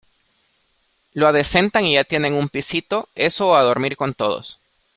[1.13, 3.07] lo adecentan y ya tienen un pisito.
[3.13, 4.59] eso o a dormir con todos.